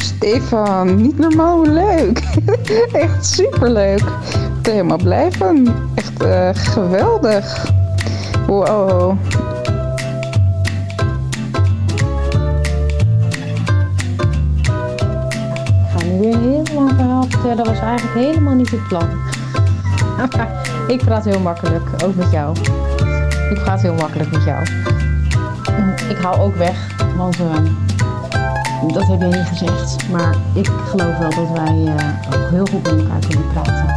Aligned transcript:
Stefan, 0.00 0.96
niet 1.02 1.18
normaal 1.18 1.66
leuk. 1.66 2.22
Echt 2.92 3.26
superleuk. 3.26 3.98
Ik 3.98 4.62
ben 4.62 4.72
helemaal 4.72 4.98
blij 5.02 5.32
van. 5.32 5.74
Echt 5.94 6.22
uh, 6.22 6.48
geweldig. 6.52 7.72
Wow. 8.46 9.16
Ik 15.60 15.96
ga 15.96 16.04
nu 16.04 16.18
weer 16.18 16.38
helemaal 16.38 16.88
verhaal 16.88 17.22
vertellen. 17.28 17.56
Dat 17.56 17.66
was 17.66 17.80
eigenlijk 17.80 18.26
helemaal 18.26 18.54
niet 18.54 18.70
het 18.70 18.88
plan. 18.88 19.08
ik 20.94 21.04
praat 21.04 21.24
heel 21.24 21.40
makkelijk, 21.40 21.84
ook 22.04 22.14
met 22.14 22.30
jou. 22.30 22.56
Ik 23.50 23.60
praat 23.62 23.80
heel 23.80 23.94
makkelijk 23.94 24.30
met 24.30 24.44
jou. 24.44 24.62
Ik 26.08 26.16
hou 26.16 26.40
ook 26.40 26.56
weg, 26.56 26.96
want 27.16 27.40
uh, 27.40 27.54
dat 28.86 29.06
heb 29.06 29.20
je 29.20 29.26
niet 29.26 29.48
gezegd. 29.48 30.08
Maar 30.08 30.34
ik 30.54 30.66
geloof 30.66 31.18
wel 31.18 31.30
dat 31.30 31.48
wij 31.52 31.74
uh, 31.74 31.94
ook 32.34 32.50
heel 32.50 32.66
goed 32.66 32.82
met 32.82 33.00
elkaar 33.00 33.20
kunnen 33.28 33.46
praten. 33.52 33.94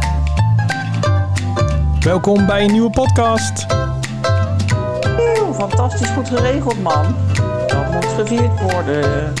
Welkom 2.00 2.46
bij 2.46 2.64
een 2.64 2.72
nieuwe 2.72 2.90
podcast. 2.90 3.66
Eeuw, 5.18 5.52
fantastisch 5.54 6.10
goed 6.10 6.28
geregeld, 6.28 6.82
man. 6.82 7.14
Dat 7.66 7.92
moet 7.92 8.06
gevierd 8.16 8.60
worden. 8.60 9.32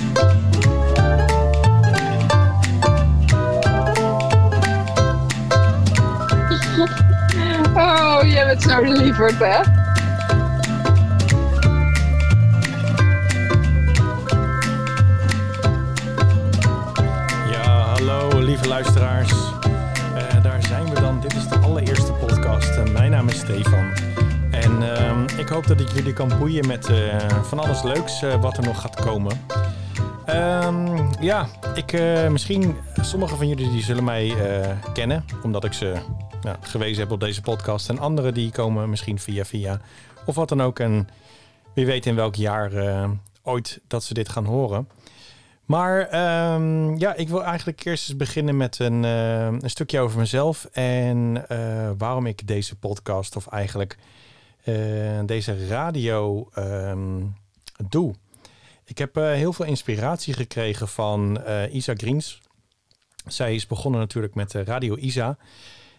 Oh, 7.74 8.18
jij 8.24 8.46
bent 8.46 8.62
zo 8.62 8.82
lieverd, 8.82 9.38
hè? 9.38 9.81
Lieve 18.52 18.68
luisteraars. 18.68 19.32
Uh, 19.32 20.42
daar 20.42 20.62
zijn 20.62 20.94
we 20.94 21.00
dan. 21.00 21.20
Dit 21.20 21.34
is 21.34 21.48
de 21.48 21.58
allereerste 21.58 22.12
podcast. 22.12 22.78
Uh, 22.78 22.92
mijn 22.92 23.10
naam 23.10 23.28
is 23.28 23.38
Stefan. 23.38 23.90
En 24.50 24.82
uh, 24.82 25.38
ik 25.38 25.48
hoop 25.48 25.66
dat 25.66 25.80
ik 25.80 25.88
jullie 25.88 26.12
kan 26.12 26.38
boeien 26.38 26.66
met 26.66 26.88
uh, 26.88 27.16
van 27.42 27.58
alles 27.58 27.82
leuks 27.82 28.20
wat 28.40 28.56
er 28.56 28.64
nog 28.64 28.80
gaat 28.80 28.94
komen. 28.94 29.40
Um, 30.28 31.10
ja, 31.20 31.48
ik, 31.74 31.92
misschien 32.30 32.76
sommige 33.00 33.36
van 33.36 33.48
jullie 33.48 33.70
die 33.70 33.82
zullen 33.82 34.04
mij 34.04 34.34
kennen, 34.92 35.24
omdat 35.42 35.64
ik 35.64 35.72
ze 35.72 35.94
nou, 36.42 36.56
gewezen 36.60 37.02
heb 37.02 37.12
op 37.12 37.20
deze 37.20 37.40
podcast. 37.40 37.88
En 37.88 37.98
anderen 37.98 38.34
die 38.34 38.50
komen 38.50 38.90
misschien 38.90 39.18
via 39.18 39.44
via 39.44 39.80
of 40.26 40.34
wat 40.34 40.48
dan 40.48 40.62
ook. 40.62 40.78
En 40.78 41.08
wie 41.74 41.86
weet 41.86 42.06
in 42.06 42.14
welk 42.14 42.34
jaar 42.34 42.70
ooit 43.42 43.80
dat 43.86 44.04
ze 44.04 44.14
dit 44.14 44.28
gaan 44.28 44.44
horen. 44.44 44.88
Maar 45.72 46.00
um, 46.54 46.98
ja, 46.98 47.14
ik 47.14 47.28
wil 47.28 47.44
eigenlijk 47.44 47.84
eerst 47.84 48.08
eens 48.08 48.18
beginnen 48.18 48.56
met 48.56 48.78
een, 48.78 49.02
uh, 49.02 49.44
een 49.44 49.70
stukje 49.70 50.00
over 50.00 50.18
mezelf. 50.18 50.64
En 50.72 51.44
uh, 51.52 51.90
waarom 51.98 52.26
ik 52.26 52.46
deze 52.46 52.76
podcast 52.78 53.36
of 53.36 53.46
eigenlijk 53.46 53.98
deze 55.26 55.66
radio 55.66 56.48
um, 56.58 57.36
doe. 57.88 58.14
Ik 58.84 58.98
heb 58.98 59.14
heel 59.14 59.52
veel 59.52 59.64
inspiratie 59.64 60.34
gekregen 60.34 60.88
van 60.88 61.40
Isa 61.70 61.94
Greens. 61.96 62.40
Zij 63.26 63.54
is 63.54 63.66
begonnen 63.66 64.00
natuurlijk 64.00 64.34
met 64.34 64.52
Radio 64.52 64.96
Isa. 64.96 65.36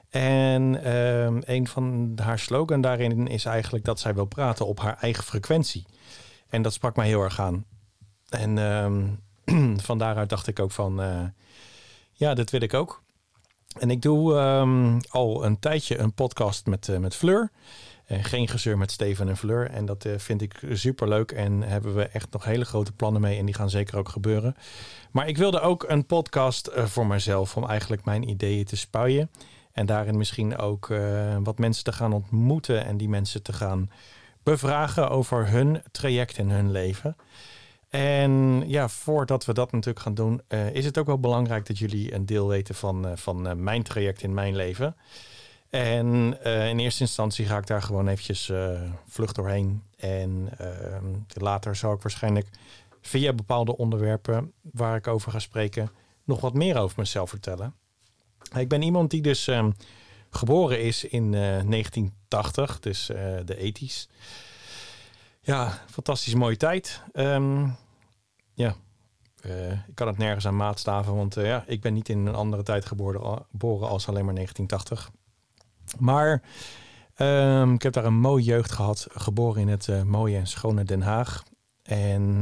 En 0.10 0.96
um, 0.96 1.42
een 1.46 1.68
van 1.68 2.12
haar 2.22 2.40
slogan 2.40 2.82
daarin 2.82 3.28
is 3.28 3.46
eigenlijk 3.46 3.86
dat 3.86 4.00
zij 4.00 4.14
wil 4.14 4.26
praten 4.26 4.68
op 4.68 4.80
haar 4.80 4.98
eigen 5.02 5.24
frequentie. 5.24 5.86
En 6.50 6.62
dat 6.62 6.74
sprak 6.74 6.96
mij 6.96 7.08
heel 7.08 7.22
erg 7.22 7.40
aan. 7.40 7.66
En 8.30 8.58
van 9.88 9.98
daaruit 9.98 10.30
dacht 10.30 10.48
ik 10.48 10.60
ook 10.60 10.72
van, 10.72 11.02
uh, 11.02 11.22
ja, 12.12 12.34
dat 12.34 12.50
wil 12.50 12.62
ik 12.62 12.74
ook. 12.74 13.02
En 13.80 13.90
ik 13.90 14.02
doe 14.02 14.34
um, 14.34 15.00
al 15.10 15.46
een 15.46 15.60
tijdje 15.60 15.98
een 15.98 16.14
podcast 16.14 16.66
met, 16.66 16.88
uh, 16.88 16.98
met 16.98 17.16
Fleur. 17.16 17.52
En 18.06 18.24
geen 18.24 18.48
gezeur 18.48 18.78
met 18.78 18.92
Steven 18.92 19.30
en 19.30 19.38
Fleur. 19.38 19.70
En 19.70 19.86
dat 19.86 20.08
vind 20.18 20.42
ik 20.42 20.60
super 20.72 21.08
leuk. 21.08 21.32
En 21.32 21.62
hebben 21.62 21.96
we 21.96 22.08
echt 22.08 22.32
nog 22.32 22.44
hele 22.44 22.66
grote 22.66 22.92
plannen 22.92 23.22
mee. 23.22 23.38
En 23.38 23.46
die 23.46 23.56
gaan 23.56 23.70
zeker 23.70 23.98
ook 23.98 24.10
gebeuren. 24.10 24.56
Maar 25.12 25.28
ik 25.28 25.38
wilde 25.38 25.60
ook 25.60 25.86
een 25.88 26.06
podcast 26.06 26.70
voor 26.74 27.08
mezelf. 27.08 27.58
Om 27.58 27.66
eigenlijk 27.66 28.06
mijn 28.06 28.30
ideeën 28.30 28.66
te 28.66 28.76
spuien. 28.76 29.32
En 29.72 29.86
daarin 29.86 30.18
misschien 30.18 30.58
ook 30.58 30.88
wat 31.44 31.58
mensen 31.58 31.84
te 31.84 31.92
gaan 31.92 32.14
ontmoeten 32.14 32.86
en 32.86 32.98
die 32.98 33.10
mensen 33.10 33.44
te 33.44 33.54
gaan 33.54 33.90
bevragen 34.44 35.10
over 35.10 35.50
hun 35.50 35.82
traject 35.92 36.38
in 36.38 36.50
hun 36.50 36.72
leven. 36.72 37.16
En 37.94 38.64
ja, 38.68 38.90
voordat 38.90 39.46
we 39.46 39.54
dat 39.54 39.72
natuurlijk 39.72 40.00
gaan 40.00 40.14
doen, 40.14 40.42
uh, 40.50 40.74
is 40.76 40.86
het 40.86 40.98
ook 40.98 41.06
wel 41.06 41.20
belangrijk 41.20 41.66
dat 41.66 41.78
jullie 41.78 42.14
een 42.14 42.26
deel 42.26 42.48
weten 42.48 42.76
van, 42.76 43.08
uh, 43.08 43.12
van 43.16 43.64
mijn 43.64 43.84
traject 43.84 44.24
in 44.24 44.34
mijn 44.34 44.56
leven. 44.56 44.96
En 45.70 46.38
in 46.44 46.80
eerste 46.80 47.02
instantie 47.02 47.46
ga 47.46 47.58
ik 47.58 47.68
daar 47.68 47.82
gewoon 47.82 48.08
eventjes 48.08 48.52
vlug 49.08 49.32
doorheen. 49.32 49.84
En 49.98 50.50
ehm, 50.58 51.06
later 51.28 51.76
zal 51.76 51.94
ik 51.94 52.02
waarschijnlijk 52.02 52.48
via 53.02 53.34
bepaalde 53.34 53.78
onderwerpen 53.78 54.52
waar 54.62 54.96
ik 54.96 55.08
over 55.08 55.32
ga 55.32 55.40
spreken, 55.40 55.92
nog 56.24 56.42
wat 56.42 56.54
meer 56.54 56.78
over 56.78 57.00
mezelf 57.00 57.30
vertellen. 57.30 57.74
Ik 58.56 58.68
ben 58.68 58.82
iemand 58.82 59.12
die 59.12 59.22
dus 59.22 59.48
um, 59.48 59.74
geboren 60.30 60.82
is 60.82 61.04
in 61.04 61.24
uh, 61.24 61.40
1980, 61.42 62.80
dus 62.80 63.10
uh, 63.10 63.18
de 63.46 63.58
ethisch. 63.58 64.10
Ja, 65.42 65.84
fantastisch 65.90 66.34
mooie 66.34 66.58
tijd. 66.58 67.02
Um, 67.14 67.76
ja, 68.54 68.76
uh, 69.46 69.72
ik 69.72 69.96
kan 69.96 70.08
het 70.08 70.18
nergens 70.18 70.48
aan 70.48 70.56
maatstaven, 70.56 71.16
want 71.16 71.38
uh, 71.38 71.46
ja, 71.46 71.64
ik 71.68 71.82
ben 71.82 71.94
niet 71.94 72.10
in 72.10 72.26
een 72.26 72.36
andere 72.36 72.64
tijd 72.64 72.86
geboren, 72.86 73.42
als 73.90 74.08
alleen 74.08 74.26
maar 74.26 74.36
1980. 74.36 75.12
Maar 76.00 76.42
um, 77.18 77.74
ik 77.74 77.82
heb 77.82 77.94
daar 77.94 78.06
een 78.06 78.20
mooie 78.20 78.44
jeugd 78.44 78.72
gehad, 78.72 79.08
geboren 79.12 79.62
in 79.62 79.68
het 79.68 79.88
uh, 79.88 80.02
mooie 80.02 80.38
en 80.38 80.48
schone 80.48 80.84
Den 80.84 81.02
Haag. 81.02 81.44
En 81.84 82.42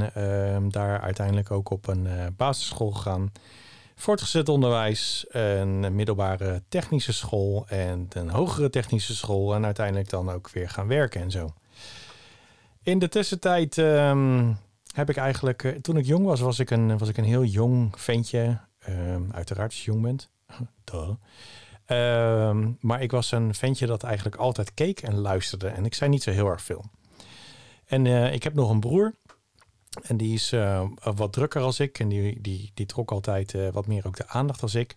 daar 0.70 1.02
uiteindelijk 1.02 1.52
ook 1.52 1.70
op 1.70 1.88
een 1.88 2.34
basisschool 2.38 2.92
gegaan 2.92 3.32
voortgezet 4.02 4.50
onderwijs, 4.50 5.26
een 5.30 5.96
middelbare 5.96 6.64
technische 6.70 7.14
school 7.14 7.66
en 7.68 8.08
een 8.10 8.30
hogere 8.30 8.70
technische 8.70 9.16
school. 9.16 9.56
En 9.56 9.66
uiteindelijk 9.66 10.10
dan 10.10 10.30
ook 10.30 10.50
weer 10.50 10.70
gaan 10.70 10.88
werken 10.88 11.22
en 11.22 11.32
zo. 11.32 11.54
In 12.84 13.00
de 13.00 13.10
tussentijd 13.10 13.78
um, 13.78 14.58
heb 14.96 15.10
ik 15.10 15.18
eigenlijk, 15.18 15.64
uh, 15.64 15.76
toen 15.76 15.98
ik 15.98 16.06
jong 16.06 16.26
was, 16.26 16.40
was 16.40 16.60
ik 16.60 16.70
een, 16.70 16.98
was 16.98 17.10
ik 17.10 17.18
een 17.18 17.24
heel 17.24 17.44
jong 17.44 18.00
ventje. 18.00 18.60
Um, 18.90 19.32
uiteraard 19.32 19.70
als 19.70 19.86
je 19.86 19.92
jong 19.92 20.04
bent. 20.04 20.30
um, 21.88 22.78
maar 22.80 23.02
ik 23.02 23.12
was 23.12 23.32
een 23.32 23.54
ventje 23.54 23.86
dat 23.86 24.04
eigenlijk 24.04 24.36
altijd 24.36 24.74
keek 24.74 25.02
en 25.02 25.16
luisterde. 25.16 25.68
En 25.68 25.86
ik 25.86 25.94
zei 25.94 26.10
niet 26.10 26.24
zo 26.24 26.32
heel 26.32 26.48
erg 26.48 26.62
veel. 26.62 26.86
En 27.86 28.06
uh, 28.06 28.34
ik 28.34 28.44
heb 28.44 28.54
nog 28.54 28.70
een 28.70 28.80
broer. 28.80 29.14
En 30.02 30.18
die 30.18 30.34
is 30.34 30.54
uh, 30.54 30.84
wat 31.16 31.34
drukker 31.34 31.62
als 31.62 31.80
ik. 31.80 32.00
En 32.00 32.08
die, 32.08 32.42
die, 32.42 32.72
die 32.74 32.86
trok 32.86 33.12
altijd 33.12 33.56
wat 33.72 33.88
meer 33.88 34.08
ook 34.08 34.18
de 34.18 34.28
aandacht 34.28 34.62
als 34.62 34.76
ik. 34.76 34.96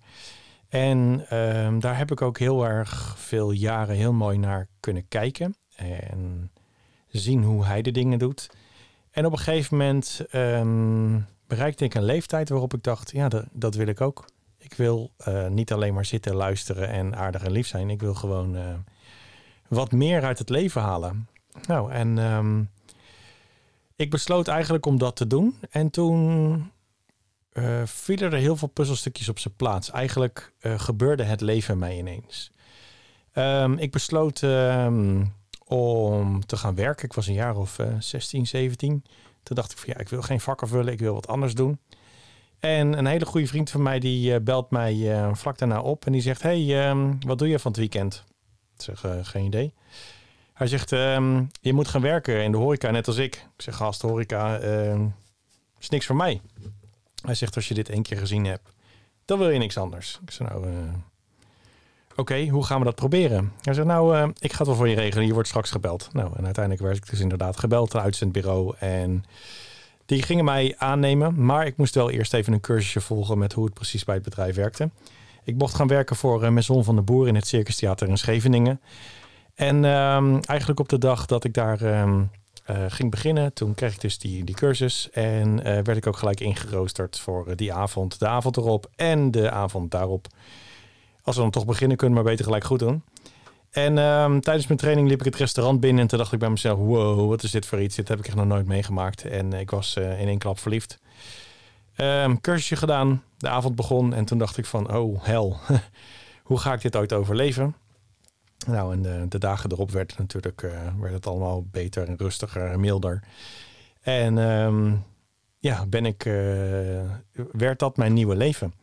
En 0.69 1.27
um, 1.39 1.81
daar 1.81 1.99
heb 1.99 2.11
ik 2.11 2.23
ook 2.23 2.39
heel 2.39 2.65
erg 2.65 3.15
veel 3.19 3.51
jaren 3.51 3.97
heel 3.97 4.13
mooi 4.13 4.39
naar 4.39 4.69
kunnen 4.81 5.09
kijken. 5.09 5.57
En 5.77 6.51
zien 7.09 7.43
hoe 7.43 7.65
hij 7.65 7.83
de 7.83 7.91
dingen 7.91 8.19
doet. 8.19 8.51
En 9.15 9.27
op 9.27 9.33
een 9.33 9.39
gegeven 9.39 9.77
moment 9.77 10.27
um, 10.33 11.27
bereikte 11.47 11.85
ik 11.85 11.95
een 11.95 12.05
leeftijd 12.05 12.49
waarop 12.49 12.75
ik 12.75 12.83
dacht, 12.83 13.11
ja, 13.11 13.29
dat, 13.53 13.75
wil 13.75 13.87
ik 13.87 14.01
ook. 14.01 14.25
Ik 14.59 14.75
wil 14.75 15.11
uh, 15.29 15.47
niet 15.47 15.73
alleen 15.73 15.95
maar 15.95 16.05
zitten, 16.05 16.35
luisteren 16.35 16.89
en 16.89 17.17
aardig 17.17 17.43
en 17.43 17.53
lief 17.53 17.67
zijn. 17.67 17.91
Ik 17.91 18.01
wil 18.01 18.15
gewoon 18.15 18.57
wat 19.69 19.93
meer 19.93 20.25
uit 20.25 20.39
het 20.39 20.49
leven 20.49 20.83
halen. 20.83 21.29
Nou, 21.67 21.93
en 21.93 22.19
um, 22.19 22.71
ik 23.97 24.11
besloot 24.11 24.49
eigenlijk 24.49 24.87
om 24.87 24.99
dat 24.99 25.17
te 25.17 25.27
doen. 25.27 25.59
En 25.71 25.91
toen 25.91 26.71
uh, 27.53 27.83
vielen 27.85 28.33
er 28.33 28.39
heel 28.39 28.57
veel 28.57 28.69
puzzelstukjes 28.69 29.29
op 29.29 29.39
zijn 29.39 29.55
plaats. 29.57 29.91
Eigenlijk 29.91 30.53
gebeurde 30.61 31.23
het 31.23 31.41
leven 31.41 31.79
mij 31.79 31.99
ineens. 31.99 32.51
Um, 33.35 33.79
ik 33.79 33.91
besloot 33.91 34.43
om 35.65 36.47
te 36.47 36.57
gaan 36.57 36.75
werken. 36.75 37.05
Ik 37.05 37.13
was 37.13 37.27
een 37.27 37.35
jaar 37.35 37.57
of 37.57 37.79
uh, 37.79 37.87
16, 37.99 38.47
17. 38.47 39.05
Toen 39.43 39.57
dacht 39.57 39.73
ik 39.73 39.79
van 39.79 39.93
ja, 39.93 40.01
ik 40.01 40.09
wil 40.09 40.23
geen 40.23 40.41
vakken 40.41 40.69
vullen. 40.69 40.93
Ik 40.93 40.99
wil 40.99 41.15
wat 41.15 41.29
anders 41.29 41.55
doen. 41.55 41.79
En 42.61 42.99
een 42.99 43.07
hele 43.07 43.27
goede 43.27 43.47
vriend 43.47 43.71
van 43.71 43.83
mij 43.83 43.99
die 43.99 44.33
uh, 44.33 44.41
belt 44.41 44.71
mij 44.71 44.95
uh, 44.95 45.35
vlak 45.35 45.59
daarna 45.59 45.81
op. 45.81 46.07
En 46.07 46.13
die 46.13 46.21
zegt, 46.21 46.43
hey, 46.43 46.89
um, 46.89 47.19
wat 47.27 47.39
doe 47.39 47.49
je 47.49 47.59
van 47.59 47.71
het 47.71 47.81
weekend? 47.81 48.25
Ik 48.77 48.83
zeg, 48.83 49.05
geen 49.23 49.45
idee. 49.45 49.75
Hij 50.53 50.67
zegt, 50.67 50.91
um, 50.91 51.49
je 51.61 51.73
moet 51.73 51.89
gaan 51.89 52.01
werken 52.01 52.43
in 52.43 52.53
de 52.53 52.57
horeca, 52.57 52.91
net 52.91 53.07
als 53.07 53.17
ik. 53.17 53.35
Ik 53.35 53.63
zeg, 53.63 53.77
gast, 53.77 54.03
horeca 54.03 54.61
uh, 54.61 55.01
is 55.79 55.89
niks 55.89 56.07
voor 56.07 56.17
mij. 56.17 56.41
Hij 57.25 57.35
zegt, 57.35 57.57
als 57.57 57.69
je 57.69 57.75
dit 57.75 57.89
één 57.89 58.03
keer 58.03 58.19
gezien 58.19 58.45
hebt, 58.45 58.73
dan 59.25 59.39
wil 59.39 59.51
je 59.51 59.59
niks 59.59 59.77
anders. 59.77 60.19
Ik 60.23 60.31
zeg, 60.31 60.49
nou, 60.49 60.67
oké, 62.17 62.49
hoe 62.49 62.65
gaan 62.65 62.79
we 62.79 62.85
dat 62.85 62.95
proberen? 62.95 63.53
Hij 63.63 63.75
zegt, 63.75 63.87
nou, 63.87 64.17
uh, 64.17 64.29
ik 64.39 64.53
ga 64.53 64.59
het 64.59 64.67
wel 64.67 64.77
voor 64.77 64.89
je 64.89 64.95
regelen. 64.95 65.27
Je 65.27 65.33
wordt 65.33 65.49
straks 65.49 65.71
gebeld. 65.71 66.09
Nou, 66.13 66.33
en 66.37 66.45
uiteindelijk 66.45 66.85
werd 66.85 66.97
ik 66.97 67.11
dus 67.11 67.21
inderdaad 67.21 67.59
gebeld, 67.59 67.95
een 67.95 68.01
uitzendbureau. 68.01 68.75
En 68.79 69.25
Die 70.07 70.23
gingen 70.23 70.45
mij 70.45 70.75
aannemen, 70.79 71.45
maar 71.45 71.67
ik 71.67 71.77
moest 71.77 71.95
wel 71.95 72.11
eerst 72.11 72.35
even 72.35 72.53
een 72.53 72.61
cursusje 72.61 73.01
volgen 73.01 73.39
met 73.39 73.53
hoe 73.53 73.65
het 73.65 73.75
precies 73.75 74.05
bij 74.05 74.15
het 74.15 74.25
bedrijf 74.25 74.55
werkte. 74.55 74.91
Ik 75.45 75.57
mocht 75.57 75.75
gaan 75.75 75.87
werken 75.87 76.17
voor 76.17 76.45
uh, 76.45 76.83
van 76.83 76.97
de 76.97 77.03
Boer 77.03 77.29
in 77.29 77.35
het 77.35 77.47
Circus 77.47 77.77
Theater 77.77 78.09
in 78.09 78.17
Scheveningen. 78.17 78.81
En 79.55 79.85
ehm, 79.85 80.39
eigenlijk 80.41 80.81
op 80.81 80.89
de 80.89 80.99
dag 80.99 81.27
dat 81.27 81.45
ik 81.45 81.55
daar 81.55 81.83
ehm, 81.83 82.23
eh, 82.65 82.77
ging 82.89 83.11
beginnen, 83.11 83.53
toen 83.53 83.75
kreeg 83.75 83.95
ik 83.95 84.01
dus 84.01 84.19
die, 84.19 84.45
die 84.45 84.55
cursus. 84.55 85.11
En 85.11 85.65
eh, 85.65 85.73
werd 85.73 85.97
ik 85.97 86.07
ook 86.07 86.17
gelijk 86.17 86.41
ingeroosterd 86.41 87.19
voor 87.19 87.57
die 87.57 87.73
avond, 87.73 88.19
de 88.19 88.29
avond 88.29 88.57
erop 88.57 88.91
en 88.97 89.31
de 89.31 89.51
avond 89.51 89.91
daarop. 89.91 90.27
Als 91.25 91.37
we 91.37 91.43
dan 91.43 91.51
toch 91.51 91.67
beginnen, 91.67 91.97
kunnen 91.97 92.17
maar 92.17 92.25
beter 92.25 92.45
gelijk 92.45 92.65
goed 92.65 92.79
doen. 92.79 93.03
En 93.71 93.99
ehm, 93.99 94.41
tijdens 94.41 94.67
mijn 94.67 94.79
training 94.79 95.09
liep 95.09 95.19
ik 95.19 95.25
het 95.25 95.37
restaurant 95.37 95.81
binnen 95.81 96.03
en 96.03 96.09
toen 96.09 96.19
dacht 96.19 96.33
ik 96.33 96.39
bij 96.39 96.51
mezelf, 96.51 96.79
wow, 96.79 97.29
wat 97.29 97.43
is 97.43 97.51
dit 97.51 97.67
voor 97.67 97.81
iets? 97.81 97.97
Dit 97.97 98.09
heb 98.09 98.19
ik 98.19 98.27
echt 98.27 98.37
nog 98.37 98.47
nooit 98.47 98.67
meegemaakt. 98.67 99.25
En 99.25 99.53
ik 99.53 99.71
was 99.71 99.97
in 99.97 100.29
één 100.29 100.39
klap 100.39 100.59
verliefd. 100.59 100.99
Um, 101.97 102.41
cursusje 102.41 102.77
gedaan, 102.77 103.23
de 103.37 103.49
avond 103.49 103.75
begon 103.75 104.15
en 104.15 104.25
toen 104.25 104.39
dacht 104.39 104.57
ik 104.57 104.67
van, 104.67 104.95
oh 104.95 105.25
hel, 105.25 105.57
hoe 106.43 106.59
ga 106.59 106.73
ik 106.73 106.81
dit 106.81 106.97
ooit 106.97 107.13
overleven? 107.13 107.75
Nou, 108.67 108.93
en 108.93 109.03
de, 109.03 109.27
de 109.29 109.39
dagen 109.39 109.73
erop 109.73 109.91
werd 109.91 110.11
het 110.11 110.21
natuurlijk 110.21 110.63
uh, 110.63 110.71
werd 111.01 111.13
het 111.13 111.27
allemaal 111.27 111.65
beter 111.71 112.09
en 112.09 112.17
rustiger 112.17 112.71
en 112.71 112.81
milder. 112.81 113.23
En 114.01 114.39
um, 114.39 115.05
ja, 115.59 115.87
ben 115.87 116.07
ik, 116.07 116.25
uh, 116.25 116.35
werd 117.53 117.79
dat 117.79 117.97
mijn 117.97 118.13
nieuwe 118.13 118.37
leven. 118.37 118.75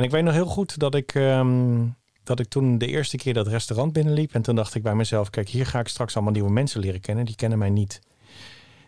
En 0.00 0.06
ik 0.06 0.12
weet 0.12 0.24
nog 0.24 0.34
heel 0.34 0.46
goed 0.46 0.78
dat 0.78 0.94
ik, 0.94 1.14
um, 1.14 1.96
dat 2.22 2.40
ik 2.40 2.48
toen 2.48 2.78
de 2.78 2.86
eerste 2.86 3.16
keer 3.16 3.34
dat 3.34 3.46
restaurant 3.46 3.92
binnenliep. 3.92 4.34
En 4.34 4.42
toen 4.42 4.54
dacht 4.54 4.74
ik 4.74 4.82
bij 4.82 4.94
mezelf, 4.94 5.30
kijk, 5.30 5.48
hier 5.48 5.66
ga 5.66 5.80
ik 5.80 5.88
straks 5.88 6.14
allemaal 6.14 6.32
nieuwe 6.32 6.50
mensen 6.50 6.80
leren 6.80 7.00
kennen. 7.00 7.24
Die 7.24 7.34
kennen 7.34 7.58
mij 7.58 7.70
niet. 7.70 8.00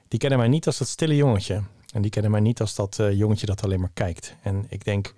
Die 0.08 0.18
kennen 0.18 0.38
mij 0.38 0.48
niet 0.48 0.66
als 0.66 0.78
dat 0.78 0.88
stille 0.88 1.16
jongetje. 1.16 1.62
En 1.92 2.02
die 2.02 2.10
kennen 2.10 2.30
mij 2.30 2.40
niet 2.40 2.60
als 2.60 2.74
dat 2.74 2.98
uh, 3.00 3.12
jongetje 3.12 3.46
dat 3.46 3.64
alleen 3.64 3.80
maar 3.80 3.90
kijkt. 3.94 4.36
En 4.42 4.66
ik 4.68 4.84
denk, 4.84 5.14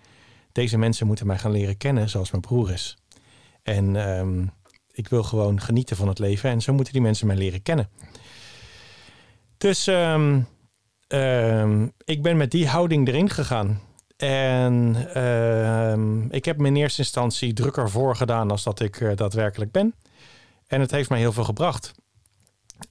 deze 0.53 0.79
mensen 0.79 1.07
moeten 1.07 1.27
mij 1.27 1.39
gaan 1.39 1.51
leren 1.51 1.77
kennen 1.77 2.09
zoals 2.09 2.31
mijn 2.31 2.43
broer 2.43 2.71
is. 2.71 2.99
En 3.63 3.97
um, 4.19 4.51
ik 4.93 5.09
wil 5.09 5.23
gewoon 5.23 5.61
genieten 5.61 5.97
van 5.97 6.09
het 6.09 6.19
leven. 6.19 6.51
En 6.51 6.63
zo 6.63 6.73
moeten 6.73 6.93
die 6.93 7.03
mensen 7.03 7.27
mij 7.27 7.37
leren 7.37 7.63
kennen. 7.63 7.89
Dus 9.57 9.87
um, 9.87 10.47
ik 12.05 12.23
ben 12.23 12.37
met 12.37 12.51
die 12.51 12.69
houding 12.69 13.09
erin 13.09 13.31
gegaan. 13.31 13.81
En 14.17 14.97
ik 16.31 16.45
heb 16.45 16.59
me 16.59 16.67
in 16.67 16.77
eerste 16.77 17.01
instantie 17.01 17.53
drukker 17.53 17.91
voor 17.91 18.17
gedaan 18.17 18.51
als 18.51 18.63
dat 18.63 18.81
ik 18.81 19.01
uh, 19.01 19.17
daadwerkelijk 19.17 19.71
ben. 19.71 19.95
En 20.67 20.81
het 20.81 20.91
heeft 20.91 21.09
mij 21.09 21.19
heel 21.19 21.33
veel 21.33 21.45
gebracht. 21.45 21.93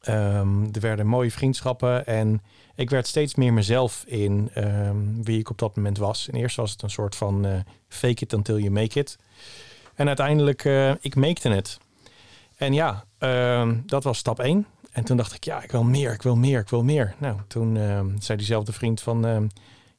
Um, 0.10 0.70
er 0.72 0.80
werden 0.80 1.08
mooie 1.08 1.32
vriendschappen 1.32 2.06
en 2.06 2.42
ik 2.76 2.90
werd 2.90 3.08
steeds 3.08 3.36
meer 3.36 3.54
mezelf 3.54 4.04
in 4.08 4.50
um, 4.58 5.24
wie 5.24 5.40
ik 5.40 5.50
op 5.50 5.58
dat 5.58 5.76
moment 5.76 5.98
was. 5.98 6.30
En 6.30 6.36
eerst 6.40 6.56
was 6.56 6.72
het 6.72 6.82
een 6.82 6.90
soort 6.90 7.16
van 7.16 7.46
uh, 7.46 7.54
fake 7.88 8.24
it 8.24 8.34
until 8.34 8.58
you 8.58 8.72
make 8.72 9.00
it. 9.00 9.18
En 9.96 10.08
uiteindelijk, 10.08 10.64
uh, 10.64 10.92
ik 11.00 11.16
maakte 11.16 11.50
het. 11.50 11.78
En 12.56 12.74
ja, 12.74 13.06
dat 13.86 14.04
was 14.04 14.18
stap 14.18 14.40
één. 14.40 14.66
En 14.92 15.04
toen 15.04 15.18
dacht 15.18 15.34
ik, 15.34 15.44
ja, 15.44 15.64
ik 15.64 15.72
wil 15.72 15.84
meer, 15.84 16.14
ik 16.14 16.22
wil 16.22 16.36
meer, 16.36 16.60
ik 16.60 16.70
wil 16.70 16.84
meer. 16.84 17.16
Nou, 17.18 17.38
toen 17.48 17.78
zei 18.20 18.38
diezelfde 18.38 18.74
vriend 18.74 19.02
van, 19.02 19.50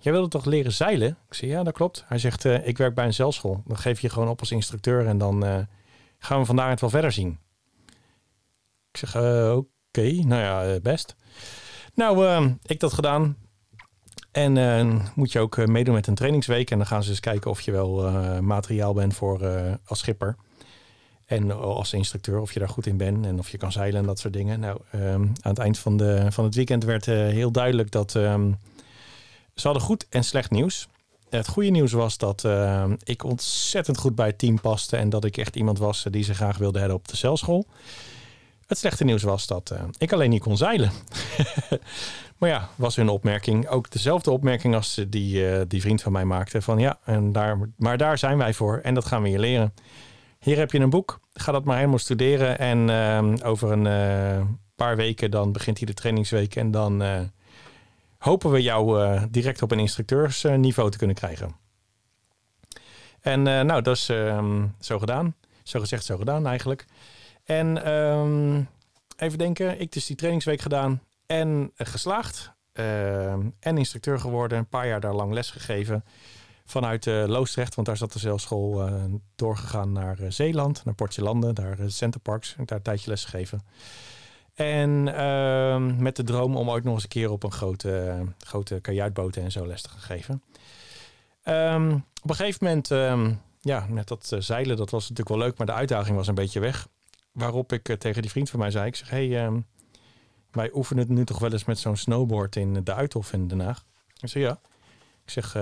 jij 0.05 0.13
wilde 0.13 0.29
toch 0.29 0.45
leren 0.45 0.73
zeilen? 0.73 1.09
Ik 1.29 1.35
zei, 1.35 1.51
ja, 1.51 1.63
dat 1.63 1.75
klopt. 1.75 2.05
Hij 2.07 2.19
zegt, 2.19 2.45
uh, 2.45 2.67
ik 2.67 2.79
werk 2.79 2.95
bij 2.95 3.05
een 3.05 3.15
zeilschool. 3.15 3.63
Dan 3.67 3.79
geef 3.79 4.01
je 4.01 4.09
gewoon 4.09 4.29
op 4.29 4.41
als 4.41 4.51
instructeur 4.51 5.07
en 5.07 5.19
dan 5.19 5.45
uh, 5.45 5.59
gaan 6.19 6.39
we 6.39 6.47
vandaar 6.47 6.71
het 6.71 6.81
wel 6.81 6.91
verder 6.91 7.13
zien. 7.13 7.39
Ik 8.91 8.97
zeg, 8.97 9.15
uh, 9.17 9.57
oké, 9.57 10.13
nou 10.13 10.43
ja, 10.43 10.81
best. 10.81 11.17
Nou, 11.95 12.49
ik 12.63 12.81
dat 12.81 12.93
gedaan. 12.93 13.37
En 14.33 14.57
uh, 14.57 15.01
moet 15.15 15.33
je 15.33 15.39
ook 15.39 15.67
meedoen 15.67 15.95
met 15.95 16.07
een 16.07 16.15
trainingsweek. 16.15 16.71
En 16.71 16.79
dan 16.79 16.87
gaan 16.87 17.03
ze 17.03 17.11
eens 17.11 17.21
kijken 17.21 17.51
of 17.51 17.61
je 17.61 17.73
wel 17.73 18.11
materiaal 18.41 18.95
bent 18.95 19.15
voor 19.15 19.47
als 19.85 19.99
schipper. 19.99 20.37
En 21.27 21.51
als 21.61 21.93
instructeur, 21.93 22.41
of 22.41 22.53
je 22.53 22.59
daar 22.59 22.69
goed 22.69 22.87
in 22.87 22.97
bent. 22.97 23.27
En 23.27 23.39
of 23.39 23.49
je 23.49 23.59
kan 23.59 23.73
zeilen 23.73 24.01
en 24.01 24.07
dat 24.07 24.19
soort 24.19 24.33
dingen. 24.33 24.61
Nou, 24.61 24.81
um, 24.95 25.01
aan 25.41 25.51
het 25.51 25.59
eind 25.59 25.79
van, 25.79 25.97
de, 25.97 26.27
van 26.31 26.45
het 26.45 26.55
weekend 26.55 26.85
werd 26.85 27.07
heel 27.07 27.51
duidelijk 27.51 27.91
dat 27.91 28.15
um, 28.15 28.59
ze 29.55 29.67
hadden 29.67 29.83
goed 29.83 30.07
en 30.09 30.25
slecht 30.25 30.51
nieuws. 30.51 30.89
Het 31.29 31.49
goede 31.49 31.71
nieuws 31.71 31.93
was 31.93 32.19
dat 32.19 32.45
uh, 32.45 32.85
ik 33.03 33.25
ontzettend 33.25 33.99
goed 33.99 34.15
bij 34.15 34.27
het 34.27 34.39
team 34.39 34.61
paste. 34.61 34.97
En 34.97 35.11
dat 35.11 35.25
ik 35.25 35.37
echt 35.37 35.57
iemand 35.57 35.79
was 35.79 36.07
die 36.11 36.25
ze 36.25 36.35
graag 36.35 36.59
wilde 36.59 36.79
hebben 36.79 36.97
op 36.97 37.09
de 37.09 37.17
celschool. 37.17 37.67
Het 38.67 38.79
slechte 38.79 39.05
nieuws 39.05 39.23
was 39.23 39.47
dat 39.47 39.71
uh, 39.73 39.83
ik 39.99 40.13
alleen 40.13 40.31
niet 40.31 40.43
kon 40.43 40.57
zeilen. 40.57 40.91
maar 42.39 42.49
ja, 42.49 42.69
was 42.75 42.97
hun 42.97 43.09
opmerking 43.09 43.69
ook 43.69 43.91
dezelfde 43.91 44.31
opmerking 44.31 44.75
als 44.75 45.01
die, 45.09 45.67
die 45.67 45.81
vriend 45.81 46.03
van 46.03 46.13
mij 46.13 46.25
maakte. 46.25 46.63
Van 46.63 46.79
ja, 46.79 46.99
en 47.05 47.33
daar, 47.33 47.59
maar 47.77 47.99
daar 47.99 48.19
zijn 48.19 48.39
wij 48.39 48.55
voor 48.55 48.79
en 48.83 48.95
dat 48.95 49.05
gaan 49.05 49.23
we 49.23 49.31
je 49.31 49.39
leren. 49.39 49.75
Hier 50.39 50.57
heb 50.57 50.73
je 50.73 50.79
een 50.79 50.91
boek. 50.91 51.21
Ga 51.33 51.53
dat 51.53 51.65
maar 51.65 51.77
helemaal 51.77 51.99
studeren. 51.99 52.59
En 52.59 53.43
over 53.43 53.73
een 53.73 54.59
paar 54.75 54.97
weken 54.97 55.31
dan 55.31 55.53
begint 55.53 55.79
hij 55.79 55.87
de 55.87 55.95
trainingsweek. 55.95 56.57
En 56.57 56.71
dan 56.71 57.03
hopen 58.25 58.51
we 58.51 58.63
jou 58.63 59.19
direct 59.31 59.63
op 59.63 59.71
een 59.71 59.79
instructeursniveau 59.79 60.91
te 60.91 60.99
kunnen 60.99 61.17
krijgen. 61.17 61.57
En 63.21 63.43
nou, 63.43 63.83
dat 63.83 63.97
is 63.97 64.09
ehm, 64.09 64.67
zo 64.81 64.99
gedaan. 64.99 65.35
Zo 65.63 65.81
gezegd, 65.81 66.05
zo 66.05 66.17
gedaan 66.17 66.47
eigenlijk. 66.47 66.87
En 67.45 67.93
um, 67.93 68.69
even 69.17 69.39
denken, 69.39 69.81
ik 69.81 69.93
dus 69.93 70.07
die 70.07 70.17
trainingsweek 70.17 70.61
gedaan 70.61 71.03
en 71.27 71.71
geslaagd. 71.77 72.53
Uh, 72.75 73.33
en 73.61 73.79
instructeur 73.79 74.21
geworden, 74.21 74.59
een 74.59 74.69
paar 74.69 74.87
jaar 74.87 75.01
daar 75.01 75.15
lang 75.15 75.33
les 75.33 75.51
gegeven. 75.51 76.05
Vanuit 76.65 77.07
uh, 77.07 77.25
Loosdrecht, 77.27 77.75
want 77.75 77.87
daar 77.87 77.97
zat 77.97 78.13
de 78.13 78.19
zeilschool 78.19 78.89
uh, 78.89 79.05
doorgegaan 79.35 79.93
naar 79.93 80.17
Zeeland, 80.29 80.85
naar 80.85 80.95
Portjelanden, 80.95 81.55
daar 81.55 81.77
Centerparks. 81.87 82.55
En 82.57 82.65
daar 82.65 82.77
een 82.77 82.83
tijdje 82.83 83.11
les 83.11 83.25
gegeven. 83.25 83.63
En 84.55 85.15
ehm, 85.15 86.03
met 86.03 86.17
de 86.17 86.23
droom 86.23 86.57
om 86.57 86.71
ooit 86.71 86.85
nog 86.85 86.95
eens 86.95 87.03
een 87.03 87.09
keer 87.09 87.31
op 87.31 87.43
een 87.43 87.53
grote, 87.53 88.25
grote 88.39 88.81
en 89.41 89.53
zo 89.53 89.67
les 89.67 89.83
te 89.83 89.89
gaan 89.89 90.01
geven. 90.01 90.43
Um, 91.45 92.05
op 92.23 92.31
een 92.31 92.37
gegeven 92.37 92.67
moment, 92.67 92.91
um, 92.91 93.41
ja, 93.61 93.87
met 93.89 94.09
dat 94.09 94.37
zeilen, 94.39 94.77
dat 94.77 94.91
was 94.91 95.03
natuurlijk 95.03 95.29
wel 95.29 95.39
leuk, 95.39 95.59
maar 95.59 95.67
de 95.67 95.73
uitdaging 95.73 96.17
was 96.17 96.27
een 96.27 96.35
beetje 96.35 96.61
weg. 96.61 96.89
Waarop 97.33 97.73
ik 97.73 97.89
uh, 97.89 97.97
tegen 97.97 98.23
die 98.23 98.31
vriend 98.31 98.51
van 98.51 98.59
mij 98.59 98.71
zei: 98.71 98.87
Ik 98.87 98.97
zeg, 98.97 99.11
hey, 99.11 99.63
wij 100.51 100.71
oefenen 100.73 101.03
het 101.03 101.13
nu 101.13 101.25
toch 101.25 101.39
wel 101.39 101.53
eens 101.53 101.65
met 101.65 101.79
zo'n 101.79 101.97
snowboard 101.97 102.57
in 102.57 102.85
de 102.85 102.95
Uithof 102.95 103.33
in 103.33 103.49
Den 103.49 103.61
Haag. 103.61 103.85
Ik 104.21 104.29
zeg, 104.29 104.43
ja. 104.43 104.59
Ik 105.25 105.31
zeg, 105.31 105.57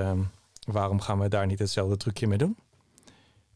waarom 0.66 1.00
gaan 1.00 1.18
we 1.18 1.28
daar 1.28 1.46
niet 1.46 1.58
hetzelfde 1.58 1.96
trucje 1.96 2.26
mee 2.26 2.38
doen? 2.38 2.56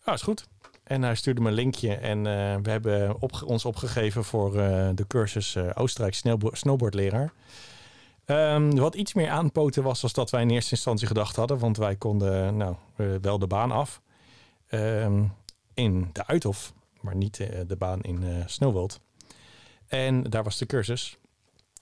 Ja, 0.04 0.12
is 0.12 0.22
goed. 0.22 0.48
En 0.86 1.02
hij 1.02 1.14
stuurde 1.14 1.40
me 1.40 1.48
een 1.48 1.54
linkje 1.54 1.94
en 1.94 2.18
uh, 2.18 2.24
we 2.62 2.70
hebben 2.70 3.16
ons 3.44 3.64
opgegeven 3.64 4.24
voor 4.24 4.56
uh, 4.56 4.88
de 4.94 5.06
cursus 5.06 5.56
Oostenrijk 5.74 6.14
snowboard, 6.14 6.58
snowboardleraar. 6.58 7.32
Um, 8.26 8.76
wat 8.76 8.94
iets 8.94 9.14
meer 9.14 9.28
aanpoten 9.28 9.82
was 9.82 10.02
als 10.02 10.12
dat 10.12 10.30
wij 10.30 10.42
in 10.42 10.50
eerste 10.50 10.70
instantie 10.70 11.06
gedacht 11.06 11.36
hadden. 11.36 11.58
Want 11.58 11.76
wij 11.76 11.96
konden 11.96 12.56
nou, 12.56 12.76
wel 13.20 13.38
de 13.38 13.46
baan 13.46 13.72
af 13.72 14.00
in 15.74 16.10
de 16.12 16.26
Uithof 16.26 16.72
maar 17.06 17.16
niet 17.16 17.38
uh, 17.38 17.48
de 17.66 17.76
baan 17.76 18.00
in 18.00 18.22
uh. 18.22 18.84
En 19.86 20.22
daar 20.22 20.44
was 20.44 20.58
de 20.58 20.66
cursus. 20.66 21.18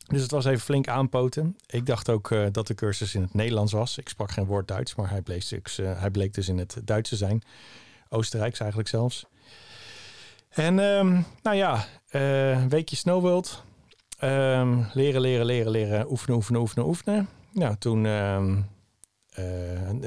Dus 0.07 0.23
het 0.23 0.31
was 0.31 0.45
even 0.45 0.61
flink 0.61 0.89
aanpoten. 0.89 1.57
Ik 1.67 1.87
dacht 1.87 2.11
ook 2.11 2.31
uh, 2.31 2.47
dat 2.53 2.67
de 2.67 2.75
cursus 2.75 3.15
in 3.15 3.23
het 3.23 3.35
Nederlands 3.35 3.73
was. 3.73 3.99
Ik 3.99 4.09
sprak 4.09 4.31
geen 4.31 4.45
woord 4.45 4.69
Duits, 4.69 4.95
maar 4.95 5.11
hij 5.11 5.23
bleek, 5.23 5.49
dus, 5.49 5.77
hij 5.77 6.11
bleek 6.11 6.35
dus 6.35 6.49
in 6.49 6.59
het 6.59 6.81
Duits 6.85 7.09
te 7.09 7.17
zijn. 7.17 7.43
Oostenrijks 8.09 8.61
eigenlijk 8.61 8.89
zelfs. 8.89 9.27
En 10.49 10.79
um, 10.79 11.25
nou 11.43 11.57
ja, 11.57 11.85
een 12.09 12.69
weekje 12.69 12.97
Snowworld. 12.97 13.65
Um, 14.21 14.87
leren, 14.93 15.21
leren, 15.21 15.47
leren, 15.47 15.71
leren. 15.71 16.11
Oefenen, 16.11 16.37
oefenen, 16.37 16.61
oefenen, 16.61 16.87
oefenen. 16.87 17.29
Nou, 17.53 17.77
toen, 17.79 18.05
um, 18.05 18.67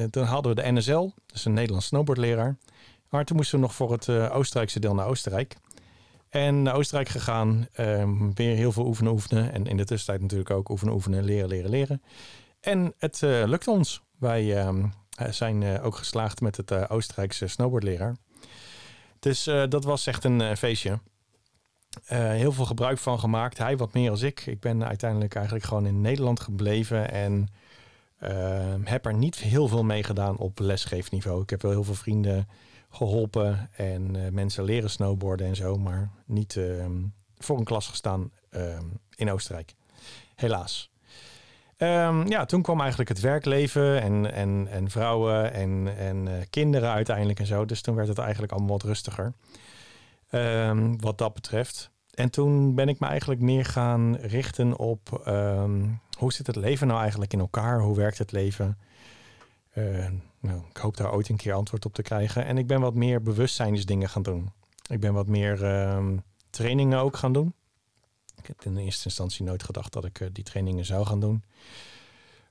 toen 0.10 0.24
hadden 0.24 0.56
we 0.56 0.62
de 0.62 0.72
NSL. 0.72 1.10
dus 1.25 1.46
een 1.46 1.54
Nederlands 1.54 1.86
snowboardleraar. 1.86 2.58
Maar 3.10 3.25
toen 3.25 3.36
moesten 3.36 3.56
we 3.56 3.66
nog 3.66 3.75
voor 3.75 3.92
het 3.92 4.08
uh, 4.08 4.36
Oostenrijkse 4.36 4.80
deel 4.80 4.94
naar 4.94 5.08
Oostenrijk. 5.08 5.56
En 6.30 6.62
naar 6.62 6.75
Oostenrijk 6.75 7.10
gegaan, 7.10 7.68
weer 8.34 8.56
heel 8.56 8.72
veel 8.72 8.86
oefenen, 8.86 9.12
oefenen. 9.12 9.54
En 9.54 9.66
in 9.66 9.77
de 9.77 9.86
tussentijd 9.86 10.22
natuurlijk 10.22 10.50
ook 10.50 10.70
oefenen, 10.70 10.94
oefenen, 10.94 11.24
leren, 11.24 11.50
leren, 11.50 11.70
leren. 11.70 12.01
En 12.60 12.94
het 12.98 13.22
uh, 13.22 13.44
lukt 13.46 13.68
ons. 13.68 14.01
Wij 14.20 14.66
zijn 15.30 15.62
uh, 15.62 15.86
ook 15.86 15.96
geslaagd 15.96 16.42
met 16.42 16.58
het 16.58 16.90
Oostenrijkse 16.90 17.48
snowboardleraar. 17.48 18.16
Dus 19.20 19.44
dat 19.70 19.84
was 19.84 20.08
echt 20.08 20.24
een 20.24 20.58
feestje. 20.58 21.00
heel 22.10 22.52
veel 22.52 22.66
gebruik 22.66 22.98
van 22.98 23.20
gemaakt. 23.20 23.58
Hij 23.58 23.78
wat 23.78 23.94
meer 23.94 24.10
als 24.10 24.22
ik. 24.22 24.46
Ik 24.46 24.60
ben 24.60 24.88
uiteindelijk 24.88 25.36
eigenlijk 25.36 25.66
gewoon 25.66 25.86
in 25.86 26.02
Nederland 26.02 26.40
gebleven 26.40 27.12
en 27.12 27.48
heb 28.84 29.06
er 29.06 29.14
niet 29.14 29.36
heel 29.36 29.68
veel 29.68 29.84
mee 29.84 30.04
gedaan 30.04 30.38
op 30.38 30.60
lesgeefniveau. 30.60 31.42
Ik 31.42 31.50
heb 31.50 31.62
wel 31.62 31.72
heel 31.72 31.84
veel 31.84 31.94
vrienden 31.94 32.48
geholpen 32.90 33.70
en 33.76 34.34
mensen 34.34 34.64
leren 34.64 34.90
snowboarden 34.90 35.48
en 35.48 35.56
zo, 35.56 35.78
maar 35.78 36.12
niet 36.26 36.56
uh, 36.56 36.86
voor 37.38 37.58
een 37.58 37.64
klas 37.64 37.88
gestaan 37.88 38.32
uh, 38.52 38.80
in 39.16 39.32
Oostenrijk. 39.32 39.76
Helaas. 40.36 40.90
Ehm, 41.78 42.28
ja, 42.28 42.46
toen 42.46 42.62
kwam 42.62 42.80
eigenlijk 42.80 43.10
het 43.10 43.20
werkleven 43.20 44.02
en, 44.02 44.34
en, 44.34 44.68
en 44.72 44.90
vrouwen 44.90 45.54
en, 45.54 45.98
en 45.98 46.28
eh, 46.28 46.34
kinderen 46.50 46.92
uiteindelijk 46.92 47.40
en 47.40 47.46
zo. 47.46 47.66
Dus 47.66 47.82
toen 47.82 47.96
werd 47.96 48.08
het 48.08 48.18
eigenlijk 48.18 48.52
allemaal 48.52 48.70
wat 48.70 48.84
rustiger. 48.84 49.34
Ehm, 50.30 50.96
wat 51.00 51.18
dat 51.18 51.34
betreft. 51.34 51.92
En 52.14 52.30
toen 52.30 52.76
ben 52.76 52.90
ik 52.90 53.00
me 53.00 53.08
eigenlijk 53.08 53.42
meer 53.42 53.66
gaan 53.66 54.16
richten 54.16 54.78
op 54.78 55.22
ehm, 55.26 55.86
hoe 56.18 56.34
zit 56.34 56.48
het 56.48 56.56
leven 56.56 56.88
nou 56.88 57.00
eigenlijk 57.02 57.34
in 57.34 57.40
elkaar? 57.40 57.80
Hoe 57.80 57.96
werkt 57.96 58.18
het 58.18 58.32
leven? 58.32 58.78
Nou, 60.40 60.62
ik 60.70 60.78
hoop 60.78 60.98
daar 60.98 61.14
ooit 61.14 61.30
een 61.30 61.36
keer 61.36 61.54
antwoord 61.54 61.86
op 61.86 61.94
te 61.94 62.02
krijgen. 62.02 62.46
En 62.46 62.58
ik 62.58 62.68
ben 62.68 62.80
wat 62.80 62.94
meer 62.94 63.22
bewustzijnsdingen 63.22 64.10
gaan 64.10 64.22
doen. 64.22 64.52
Ik 64.90 65.00
ben 65.00 65.14
wat 65.14 65.28
meer 65.28 65.58
trainingen 66.50 67.00
ook 67.00 67.18
gaan 67.18 67.34
doen. 67.34 67.54
Ik 68.48 68.56
heb 68.56 68.74
in 68.74 68.77
eerste 68.77 69.06
instantie 69.06 69.46
nooit 69.46 69.63
gedacht 69.63 69.94
dat 69.94 70.06
ik 70.06 70.20
uh, 70.20 70.27
die 70.32 70.44
trainingen 70.44 70.86
zou 70.86 71.06
gaan 71.06 71.20
doen. 71.20 71.44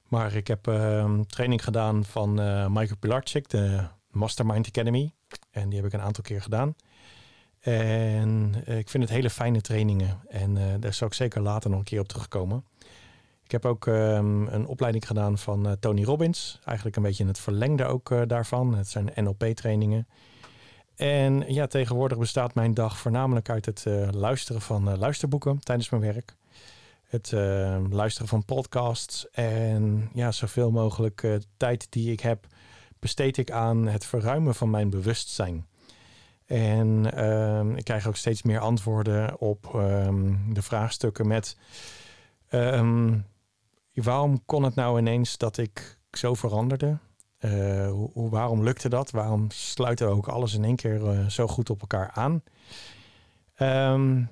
Maar 0.08 0.34
ik 0.34 0.46
heb 0.46 0.66
uh, 0.66 1.20
training 1.20 1.64
gedaan 1.64 2.04
van 2.04 2.40
uh, 2.40 2.66
Michael 2.66 2.96
Pilarczyk, 2.98 3.48
de 3.48 3.84
Mastermind 4.10 4.66
Academy. 4.66 5.12
En 5.50 5.68
die 5.68 5.78
heb 5.78 5.86
ik 5.86 5.92
een 5.92 6.06
aantal 6.06 6.22
keer 6.22 6.42
gedaan. 6.42 6.74
En 7.60 8.54
eh, 8.64 8.78
ik 8.78 8.88
vind 8.88 9.02
het 9.02 9.12
hele 9.12 9.30
fijne 9.30 9.60
trainingen. 9.60 10.20
En 10.28 10.80
daar 10.80 10.94
zou 10.94 11.10
ik 11.10 11.16
zeker 11.16 11.40
later 11.40 11.70
nog 11.70 11.78
een 11.78 11.84
keer 11.84 12.00
op 12.00 12.08
terugkomen. 12.08 12.64
Ik 13.44 13.50
heb 13.50 13.64
ook 13.64 13.86
um, 13.86 14.46
een 14.46 14.66
opleiding 14.66 15.06
gedaan 15.06 15.38
van 15.38 15.76
Tony 15.80 16.04
Robbins. 16.04 16.60
Eigenlijk 16.64 16.96
een 16.96 17.02
beetje 17.02 17.22
in 17.22 17.28
het 17.28 17.38
verlengde 17.38 17.84
ook 17.84 18.28
daarvan. 18.28 18.74
Het 18.74 18.88
zijn 18.88 19.12
NLP-trainingen. 19.14 20.06
En 20.96 21.52
ja, 21.52 21.66
tegenwoordig 21.66 22.18
bestaat 22.18 22.54
mijn 22.54 22.74
dag 22.74 22.98
voornamelijk 22.98 23.50
uit 23.50 23.66
het 23.66 23.84
uh, 23.88 24.08
luisteren 24.10 24.60
van 24.60 24.88
uh, 24.88 24.98
luisterboeken 24.98 25.58
tijdens 25.58 25.88
mijn 25.88 26.02
werk. 26.02 26.36
Het 27.04 27.32
uh, 27.32 27.78
luisteren 27.90 28.28
van 28.28 28.44
podcasts 28.44 29.30
en 29.30 30.10
ja, 30.12 30.32
zoveel 30.32 30.70
mogelijk 30.70 31.40
tijd 31.56 31.86
die 31.90 32.12
ik 32.12 32.20
heb, 32.20 32.46
besteed 32.98 33.36
ik 33.36 33.50
aan 33.50 33.86
het 33.86 34.04
verruimen 34.04 34.54
van 34.54 34.70
mijn 34.70 34.90
bewustzijn. 34.90 35.66
En 36.46 37.12
ehm, 37.12 37.76
ik 37.76 37.84
krijg 37.84 38.06
ook 38.06 38.16
steeds 38.16 38.42
meer 38.42 38.60
antwoorden 38.60 39.40
op 39.40 39.72
um, 39.74 40.54
de 40.54 40.62
vraagstukken 40.62 41.26
met 41.26 41.56
um, 42.50 43.26
waarom 43.94 44.44
kon 44.44 44.62
het 44.62 44.74
nou 44.74 44.98
ineens 44.98 45.38
dat 45.38 45.56
ik 45.56 45.98
zo 46.10 46.34
veranderde? 46.34 46.98
Uh, 47.46 47.90
hoe, 48.12 48.30
waarom 48.30 48.62
lukte 48.62 48.88
dat? 48.88 49.10
Waarom 49.10 49.50
sluiten 49.50 50.06
we 50.06 50.12
ook 50.12 50.28
alles 50.28 50.54
in 50.54 50.64
één 50.64 50.76
keer 50.76 51.00
uh, 51.00 51.26
zo 51.26 51.46
goed 51.46 51.70
op 51.70 51.80
elkaar 51.80 52.10
aan? 52.14 52.42
Um, 53.92 54.28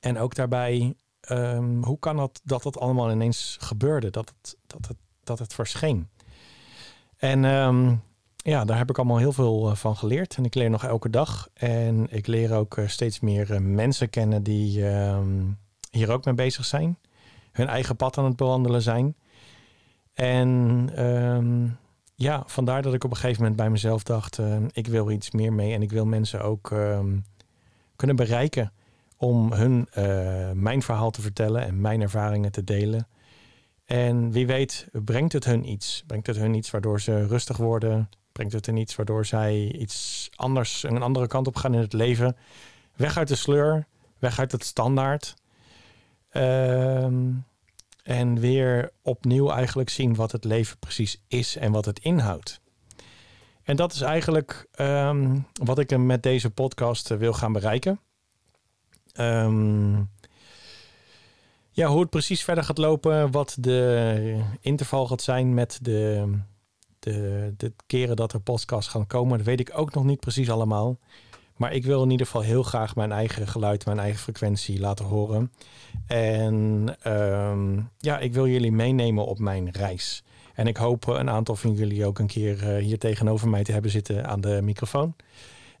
en 0.00 0.18
ook 0.18 0.34
daarbij, 0.34 0.94
um, 1.30 1.84
hoe 1.84 1.98
kan 1.98 2.18
het 2.18 2.40
dat 2.44 2.62
dat 2.62 2.78
allemaal 2.78 3.10
ineens 3.10 3.56
gebeurde? 3.60 4.10
Dat 4.10 4.32
het, 4.40 4.56
dat 4.66 4.86
het, 4.88 4.96
dat 5.24 5.38
het 5.38 5.54
verscheen. 5.54 6.08
En 7.16 7.44
um, 7.44 8.02
ja, 8.36 8.64
daar 8.64 8.78
heb 8.78 8.90
ik 8.90 8.98
allemaal 8.98 9.18
heel 9.18 9.32
veel 9.32 9.76
van 9.76 9.96
geleerd. 9.96 10.36
En 10.36 10.44
ik 10.44 10.54
leer 10.54 10.70
nog 10.70 10.84
elke 10.84 11.10
dag. 11.10 11.48
En 11.54 12.06
ik 12.10 12.26
leer 12.26 12.54
ook 12.54 12.80
steeds 12.86 13.20
meer 13.20 13.62
mensen 13.62 14.10
kennen 14.10 14.42
die 14.42 14.84
hier 15.90 16.10
ook 16.10 16.24
mee 16.24 16.34
bezig 16.34 16.64
zijn. 16.64 16.98
Hun 17.52 17.68
eigen 17.68 17.96
pad 17.96 18.18
aan 18.18 18.24
het 18.24 18.36
bewandelen 18.36 18.82
zijn. 18.82 19.14
En 20.14 20.90
ja, 22.20 22.42
vandaar 22.46 22.82
dat 22.82 22.94
ik 22.94 23.04
op 23.04 23.10
een 23.10 23.16
gegeven 23.16 23.38
moment 23.38 23.56
bij 23.56 23.70
mezelf 23.70 24.02
dacht: 24.02 24.38
uh, 24.38 24.56
ik 24.72 24.86
wil 24.86 25.10
iets 25.10 25.30
meer 25.30 25.52
mee 25.52 25.74
en 25.74 25.82
ik 25.82 25.90
wil 25.90 26.06
mensen 26.06 26.42
ook 26.42 26.70
uh, 26.70 27.00
kunnen 27.96 28.16
bereiken 28.16 28.72
om 29.16 29.52
hun 29.52 29.88
uh, 29.98 30.50
mijn 30.52 30.82
verhaal 30.82 31.10
te 31.10 31.20
vertellen 31.20 31.66
en 31.66 31.80
mijn 31.80 32.00
ervaringen 32.00 32.52
te 32.52 32.64
delen. 32.64 33.08
En 33.84 34.30
wie 34.30 34.46
weet, 34.46 34.88
brengt 34.92 35.32
het 35.32 35.44
hun 35.44 35.68
iets? 35.68 36.04
Brengt 36.06 36.26
het 36.26 36.36
hun 36.36 36.54
iets 36.54 36.70
waardoor 36.70 37.00
ze 37.00 37.26
rustig 37.26 37.56
worden? 37.56 38.08
Brengt 38.32 38.52
het 38.52 38.66
hun 38.66 38.76
iets 38.76 38.96
waardoor 38.96 39.26
zij 39.26 39.72
iets 39.72 40.30
anders, 40.34 40.82
een 40.82 41.02
andere 41.02 41.26
kant 41.26 41.46
op 41.46 41.56
gaan 41.56 41.74
in 41.74 41.80
het 41.80 41.92
leven? 41.92 42.36
Weg 42.96 43.16
uit 43.16 43.28
de 43.28 43.34
sleur, 43.34 43.86
weg 44.18 44.38
uit 44.38 44.52
het 44.52 44.64
standaard. 44.64 45.34
Ehm 46.30 47.28
en 48.10 48.38
weer 48.38 48.90
opnieuw 49.02 49.50
eigenlijk 49.50 49.90
zien 49.90 50.14
wat 50.14 50.32
het 50.32 50.44
leven 50.44 50.78
precies 50.78 51.22
is 51.28 51.56
en 51.56 51.72
wat 51.72 51.84
het 51.84 51.98
inhoudt. 51.98 52.60
En 53.62 53.76
dat 53.76 53.92
is 53.92 54.00
eigenlijk 54.00 54.68
um, 54.80 55.46
wat 55.52 55.78
ik 55.78 55.98
met 55.98 56.22
deze 56.22 56.50
podcast 56.50 57.10
eh, 57.10 57.18
wil 57.18 57.32
gaan 57.32 57.52
bereiken. 57.52 58.00
Um, 59.14 60.10
ja, 61.70 61.88
hoe 61.88 62.00
het 62.00 62.10
precies 62.10 62.44
verder 62.44 62.64
gaat 62.64 62.78
lopen, 62.78 63.30
wat 63.30 63.56
de 63.60 64.42
interval 64.60 65.06
gaat 65.06 65.22
zijn 65.22 65.54
met 65.54 65.78
de, 65.82 66.30
de, 66.98 67.54
de 67.56 67.72
keren 67.86 68.16
dat 68.16 68.32
er 68.32 68.40
podcasts 68.40 68.90
gaan 68.90 69.06
komen, 69.06 69.38
dat 69.38 69.46
weet 69.46 69.60
ik 69.60 69.70
ook 69.74 69.94
nog 69.94 70.04
niet 70.04 70.20
precies 70.20 70.50
allemaal. 70.50 70.98
Maar 71.60 71.72
ik 71.72 71.84
wil 71.84 72.02
in 72.02 72.10
ieder 72.10 72.26
geval 72.26 72.42
heel 72.42 72.62
graag 72.62 72.94
mijn 72.96 73.12
eigen 73.12 73.48
geluid, 73.48 73.84
mijn 73.84 73.98
eigen 73.98 74.20
frequentie 74.20 74.80
laten 74.80 75.04
horen. 75.04 75.52
En 76.06 76.96
um, 77.06 77.90
ja, 77.98 78.18
ik 78.18 78.32
wil 78.32 78.46
jullie 78.46 78.72
meenemen 78.72 79.26
op 79.26 79.38
mijn 79.38 79.70
reis. 79.70 80.24
En 80.54 80.66
ik 80.66 80.76
hoop 80.76 81.06
een 81.06 81.30
aantal 81.30 81.56
van 81.56 81.74
jullie 81.74 82.06
ook 82.06 82.18
een 82.18 82.26
keer 82.26 82.76
uh, 82.76 82.84
hier 82.84 82.98
tegenover 82.98 83.48
mij 83.48 83.64
te 83.64 83.72
hebben 83.72 83.90
zitten 83.90 84.26
aan 84.26 84.40
de 84.40 84.60
microfoon. 84.62 85.14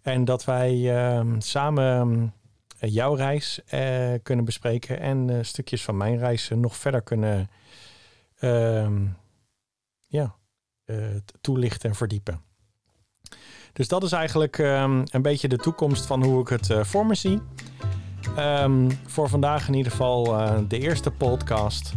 En 0.02 0.24
dat 0.24 0.44
wij 0.44 0.74
uh, 0.74 1.34
samen 1.38 2.32
uh, 2.80 2.90
jouw 2.90 3.14
reis 3.14 3.60
eh, 3.64 4.14
kunnen 4.22 4.44
bespreken 4.44 5.00
en 5.00 5.46
stukjes 5.46 5.84
van 5.84 5.96
mijn 5.96 6.18
reis 6.18 6.48
nog 6.48 6.76
verder 6.76 7.02
kunnen 7.02 7.50
ehm, 8.38 9.06
ja, 10.06 10.36
toelichten 11.40 11.88
en 11.88 11.96
verdiepen. 11.96 12.49
Dus 13.72 13.88
dat 13.88 14.02
is 14.02 14.12
eigenlijk 14.12 14.58
um, 14.58 15.02
een 15.10 15.22
beetje 15.22 15.48
de 15.48 15.56
toekomst 15.56 16.06
van 16.06 16.24
hoe 16.24 16.40
ik 16.40 16.48
het 16.48 16.70
uh, 16.70 16.82
voor 16.82 17.06
me 17.06 17.14
zie. 17.14 17.40
Um, 18.38 18.88
voor 19.06 19.28
vandaag 19.28 19.68
in 19.68 19.74
ieder 19.74 19.92
geval 19.92 20.40
uh, 20.40 20.52
de 20.68 20.78
eerste 20.78 21.10
podcast. 21.10 21.92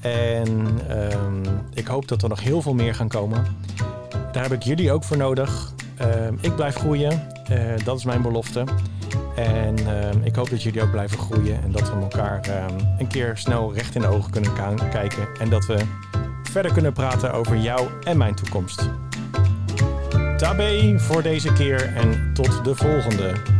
En 0.00 0.78
um, 1.12 1.42
ik 1.72 1.86
hoop 1.86 2.08
dat 2.08 2.22
er 2.22 2.28
nog 2.28 2.42
heel 2.42 2.62
veel 2.62 2.74
meer 2.74 2.94
gaan 2.94 3.08
komen. 3.08 3.46
Daar 4.32 4.42
heb 4.42 4.52
ik 4.52 4.62
jullie 4.62 4.92
ook 4.92 5.04
voor 5.04 5.16
nodig. 5.16 5.72
ik 6.40 6.56
blijf 6.56 6.74
groeien. 6.76 7.28
Uh, 7.50 7.58
dat 7.84 7.98
is 7.98 8.04
mijn 8.04 8.22
belofte. 8.22 8.64
En 9.36 9.76
ik 10.24 10.34
hoop 10.34 10.50
dat 10.50 10.62
jullie 10.62 10.82
ook 10.82 10.90
blijven 10.90 11.18
groeien. 11.18 11.62
En 11.62 11.72
dat 11.72 11.90
we 11.94 12.00
elkaar 12.00 12.48
een 12.98 13.08
keer 13.08 13.36
snel 13.36 13.74
recht 13.74 13.94
in 13.94 14.00
de 14.00 14.06
ogen 14.06 14.30
kunnen 14.30 14.52
kijken. 14.90 15.28
En 15.38 15.50
dat 15.50 15.66
we 15.66 15.78
verder 16.42 16.72
kunnen 16.72 16.92
praten 16.92 17.32
over 17.32 17.56
jou 17.56 17.88
en 18.02 18.16
mijn 18.16 18.34
toekomst. 18.34 18.90
Tabé 20.44 20.98
voor 20.98 21.22
deze 21.22 21.52
keer 21.52 21.92
en 21.94 22.30
tot 22.32 22.64
de 22.64 22.74
volgende. 22.74 23.53